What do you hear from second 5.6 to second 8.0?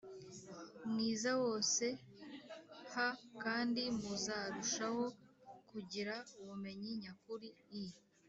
kugira ubumenyi nyakuri i